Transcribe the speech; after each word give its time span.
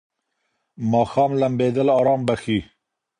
ماښام 0.91 1.31
لمبېدل 1.41 1.87
آرام 1.99 2.21
بخښي. 2.27 2.59